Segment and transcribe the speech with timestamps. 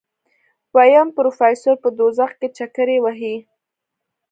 [0.75, 3.35] ويم پروفيسر په دوزخ کې چکرې وهي.